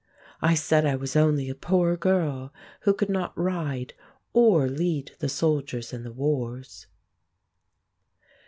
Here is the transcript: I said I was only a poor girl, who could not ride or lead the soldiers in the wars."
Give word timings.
I 0.41 0.55
said 0.55 0.83
I 0.83 0.95
was 0.95 1.15
only 1.15 1.47
a 1.47 1.53
poor 1.53 1.95
girl, 1.95 2.51
who 2.79 2.93
could 2.95 3.07
not 3.07 3.37
ride 3.37 3.93
or 4.33 4.67
lead 4.67 5.11
the 5.19 5.29
soldiers 5.29 5.93
in 5.93 6.01
the 6.01 6.11
wars." 6.11 6.87